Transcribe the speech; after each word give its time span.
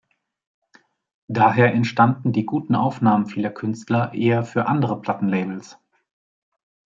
Daher 1.27 1.75
entstanden 1.75 2.31
die 2.33 2.43
guten 2.47 2.73
Aufnahmen 2.73 3.27
vieler 3.27 3.51
Künstler 3.51 4.15
eher 4.15 4.43
für 4.43 4.65
andere 4.65 4.99
Plattenlabels. 4.99 5.77